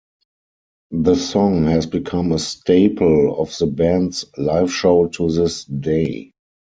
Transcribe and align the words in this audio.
The 0.89 1.13
song 1.13 1.65
has 1.65 1.85
become 1.85 2.31
a 2.31 2.39
staple 2.39 3.39
of 3.39 3.55
the 3.59 3.67
band's 3.67 4.25
live 4.35 4.73
show 4.73 5.07
to 5.09 5.29
this 5.31 5.63
day. 5.65 6.31